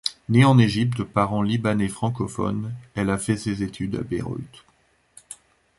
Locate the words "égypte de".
0.57-1.03